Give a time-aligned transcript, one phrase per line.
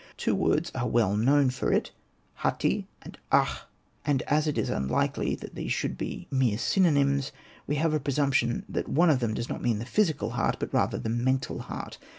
[0.17, 1.91] Two words are well known for it,
[2.43, 3.67] hati and ah;
[4.03, 7.31] and as it is un likely that these should be mere synonyms,
[7.67, 10.73] we have a presumption that one of them does not mean the physical heart, but
[10.73, 11.99] rather the mental heart.